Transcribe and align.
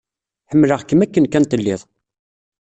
Ḥemmleɣ-kem 0.51 1.03
akken 1.05 1.25
kan 1.27 1.45
telliḍ. 1.45 1.81